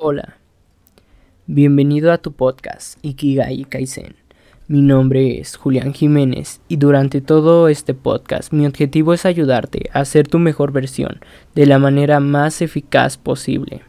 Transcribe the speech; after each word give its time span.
Hola, 0.00 0.36
bienvenido 1.48 2.12
a 2.12 2.18
tu 2.18 2.30
podcast 2.30 3.00
Ikigai 3.02 3.64
Kaizen. 3.64 4.14
Mi 4.68 4.80
nombre 4.80 5.40
es 5.40 5.56
Julián 5.56 5.92
Jiménez 5.92 6.60
y 6.68 6.76
durante 6.76 7.20
todo 7.20 7.66
este 7.66 7.94
podcast 7.94 8.52
mi 8.52 8.64
objetivo 8.64 9.12
es 9.12 9.26
ayudarte 9.26 9.90
a 9.92 10.04
ser 10.04 10.28
tu 10.28 10.38
mejor 10.38 10.70
versión 10.70 11.18
de 11.56 11.66
la 11.66 11.80
manera 11.80 12.20
más 12.20 12.62
eficaz 12.62 13.18
posible. 13.18 13.82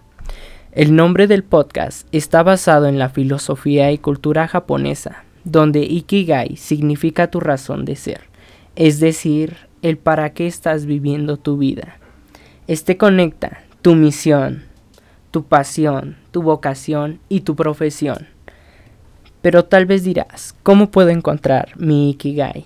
El 0.72 0.96
nombre 0.96 1.28
del 1.28 1.44
podcast 1.44 2.08
está 2.12 2.42
basado 2.42 2.88
en 2.88 2.98
la 2.98 3.10
filosofía 3.10 3.92
y 3.92 4.00
cultura 4.00 4.48
japonesa, 4.48 5.26
donde 5.44 5.82
Ikigai 5.82 6.56
significa 6.56 7.30
tu 7.30 7.40
razón 7.40 7.86
de 7.86 7.96
ser, 7.96 8.22
es 8.76 9.00
decir, 9.00 9.58
el 9.84 10.00
para 10.00 10.34
qué 10.34 10.48
estás 10.48 10.88
viviendo 10.88 11.38
tu 11.38 11.60
vida. 11.60 12.00
Este 12.66 12.98
conecta 12.98 13.62
tu 13.84 13.94
misión, 13.94 14.69
tu 15.32 15.44
pasión, 15.44 16.18
tu 16.32 16.42
vocación 16.42 17.20
y 17.30 17.42
tu 17.42 17.56
profesión. 17.56 18.28
Pero 19.42 19.66
tal 19.66 19.86
vez 19.86 20.04
dirás, 20.04 20.56
¿cómo 20.64 20.92
puedo 20.92 21.10
encontrar 21.10 21.74
mi 21.78 22.12
Ikigai? 22.12 22.66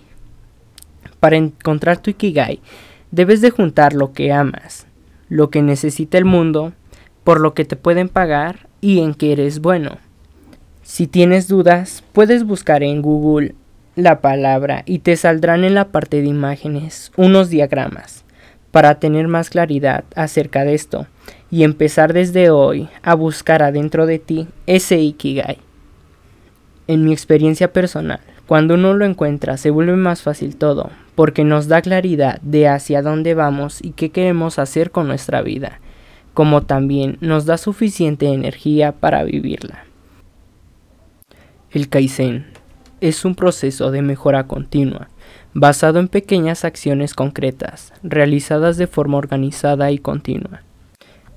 Para 1.19 1.37
encontrar 1.37 1.99
tu 1.99 2.09
Ikigai, 2.09 2.59
debes 3.11 3.41
de 3.41 3.51
juntar 3.51 3.93
lo 3.93 4.13
que 4.13 4.31
amas, 4.31 4.87
lo 5.29 5.49
que 5.49 5.61
necesita 5.61 6.17
el 6.17 6.25
mundo, 6.25 6.73
por 7.23 7.39
lo 7.39 7.53
que 7.53 7.65
te 7.65 7.75
pueden 7.75 8.09
pagar 8.09 8.67
y 8.81 8.99
en 8.99 9.13
que 9.13 9.31
eres 9.31 9.59
bueno. 9.59 9.97
Si 10.81 11.07
tienes 11.07 11.47
dudas, 11.47 12.03
puedes 12.11 12.43
buscar 12.43 12.83
en 12.83 13.01
Google 13.01 13.55
la 13.95 14.21
palabra 14.21 14.83
y 14.85 14.99
te 14.99 15.15
saldrán 15.15 15.63
en 15.63 15.75
la 15.75 15.89
parte 15.89 16.21
de 16.21 16.27
imágenes 16.27 17.11
unos 17.15 17.49
diagramas 17.49 18.23
para 18.73 18.95
tener 18.95 19.27
más 19.27 19.51
claridad 19.51 20.03
acerca 20.15 20.65
de 20.65 20.73
esto 20.73 21.05
y 21.51 21.63
empezar 21.63 22.11
desde 22.11 22.49
hoy 22.49 22.89
a 23.03 23.13
buscar 23.13 23.61
adentro 23.61 24.07
de 24.07 24.17
ti 24.17 24.47
ese 24.65 24.97
Ikigai. 24.97 25.59
En 26.87 27.05
mi 27.05 27.13
experiencia 27.13 27.71
personal, 27.71 28.19
cuando 28.47 28.73
uno 28.73 28.95
lo 28.95 29.05
encuentra 29.05 29.57
se 29.57 29.69
vuelve 29.69 29.95
más 29.95 30.23
fácil 30.23 30.55
todo, 30.55 30.89
porque 31.13 31.43
nos 31.43 31.67
da 31.67 31.83
claridad 31.83 32.41
de 32.41 32.67
hacia 32.67 33.03
dónde 33.03 33.35
vamos 33.35 33.79
y 33.79 33.91
qué 33.91 34.09
queremos 34.09 34.57
hacer 34.57 34.89
con 34.89 35.07
nuestra 35.07 35.43
vida, 35.43 35.79
como 36.33 36.63
también 36.63 37.19
nos 37.21 37.45
da 37.45 37.59
suficiente 37.59 38.25
energía 38.25 38.91
para 38.91 39.23
vivirla. 39.23 39.85
El 41.69 41.89
Kaizen 41.89 42.47
es 43.03 43.25
un 43.25 43.35
proceso 43.35 43.91
de 43.91 44.01
mejora 44.01 44.47
continua, 44.47 45.09
basado 45.53 45.99
en 45.99 46.07
pequeñas 46.07 46.63
acciones 46.63 47.13
concretas, 47.13 47.91
realizadas 48.01 48.77
de 48.77 48.87
forma 48.87 49.17
organizada 49.17 49.91
y 49.91 49.97
continua. 49.97 50.61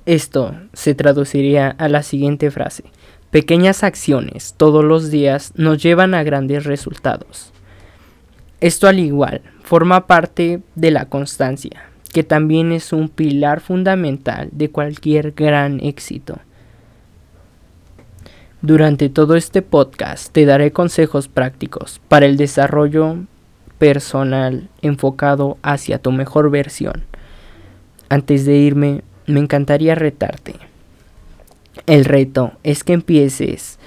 Esto 0.07 0.55
se 0.75 0.95
traduciría 0.95 1.71
a 1.71 1.89
la 1.89 2.05
siguiente 2.05 2.53
frase. 2.53 2.85
Pequeñas 3.33 3.83
acciones 3.83 4.55
todos 4.57 4.85
los 4.85 5.11
días 5.11 5.55
nos 5.57 5.83
llevan 5.83 6.15
a 6.15 6.23
grandes 6.23 6.67
resultados. 6.67 7.53
Esto 8.61 8.87
al 8.87 9.01
igual 9.01 9.43
forma 9.65 10.07
parte 10.07 10.61
de 10.77 10.93
la 10.93 11.07
constancia, 11.07 11.91
que 12.13 12.23
también 12.23 12.71
es 12.71 12.93
un 12.93 13.09
pilar 13.09 13.61
fundamental 13.61 14.51
de 14.53 14.71
cualquier 14.71 15.33
gran 15.33 15.81
éxito. 15.81 16.39
Durante 18.67 19.09
todo 19.09 19.37
este 19.37 19.63
podcast 19.63 20.33
te 20.33 20.45
daré 20.45 20.73
consejos 20.73 21.29
prácticos 21.29 22.01
para 22.09 22.27
el 22.27 22.37
desarrollo 22.37 23.19
personal 23.79 24.69
enfocado 24.83 25.57
hacia 25.63 26.01
tu 26.01 26.11
mejor 26.11 26.51
versión. 26.51 27.05
Antes 28.09 28.45
de 28.45 28.57
irme, 28.57 29.05
me 29.29 29.39
encantaría 29.39 29.95
retarte. 29.95 30.57
El 31.87 32.05
reto 32.05 32.55
es 32.65 32.83
que 32.83 32.95
empieces 32.95 33.79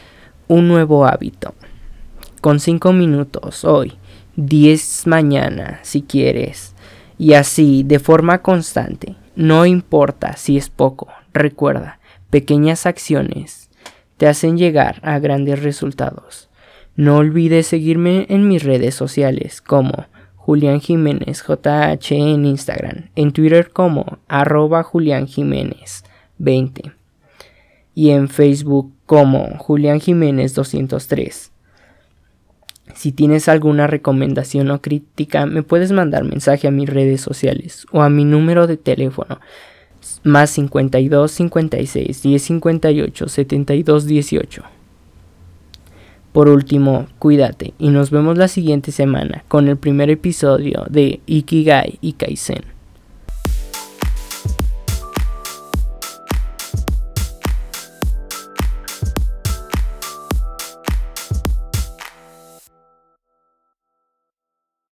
un 0.47 0.69
nuevo 0.69 1.05
hábito. 1.05 1.55
Con 2.39 2.61
5 2.61 2.93
minutos 2.93 3.65
hoy, 3.65 3.97
10 4.37 5.07
mañana 5.07 5.79
si 5.81 6.03
quieres. 6.03 6.73
Y 7.17 7.33
así, 7.33 7.83
de 7.83 7.99
forma 7.99 8.41
constante. 8.41 9.17
No 9.35 9.65
importa 9.65 10.37
si 10.37 10.55
es 10.55 10.69
poco. 10.69 11.09
Recuerda, 11.33 11.99
pequeñas 12.29 12.85
acciones 12.85 13.68
te 14.19 14.27
hacen 14.27 14.57
llegar 14.57 14.99
a 15.01 15.17
grandes 15.19 15.63
resultados. 15.63 16.49
No 16.97 17.15
olvides 17.15 17.67
seguirme 17.67 18.25
en 18.27 18.49
mis 18.49 18.63
redes 18.63 18.93
sociales 18.93 19.61
como 19.61 20.07
Julián 20.35 20.81
Jiménez 20.81 21.41
JH 21.47 22.11
en 22.11 22.43
Instagram, 22.43 23.11
en 23.15 23.31
Twitter 23.31 23.69
como 23.71 24.17
arroba 24.27 24.83
Julián 24.83 25.25
Jiménez 25.25 26.03
20 26.37 26.91
y 27.95 28.09
en 28.09 28.27
Facebook 28.27 28.91
como 29.05 29.57
Julián 29.57 30.01
Jiménez 30.01 30.53
203. 30.53 31.53
Si 32.95 33.13
tienes 33.13 33.47
alguna 33.47 33.87
recomendación 33.87 34.69
o 34.71 34.81
crítica, 34.81 35.45
me 35.45 35.63
puedes 35.63 35.93
mandar 35.93 36.25
mensaje 36.25 36.67
a 36.67 36.71
mis 36.71 36.89
redes 36.89 37.21
sociales 37.21 37.85
o 37.93 38.01
a 38.01 38.09
mi 38.09 38.25
número 38.25 38.67
de 38.67 38.75
teléfono 38.75 39.39
más 40.23 40.51
52 40.51 41.31
56 41.31 42.21
10 42.21 42.41
58 42.41 43.27
72 43.27 44.05
18. 44.05 44.63
Por 46.31 46.47
último, 46.47 47.07
cuídate 47.17 47.73
y 47.79 47.89
nos 47.89 48.11
vemos 48.11 48.37
la 48.37 48.47
siguiente 48.47 48.91
semana 48.91 49.43
con 49.47 49.67
el 49.67 49.77
primer 49.77 50.09
episodio 50.09 50.85
de 50.89 51.21
Ikigai 51.25 51.97
y 52.01 52.13
Kaizen. 52.13 52.78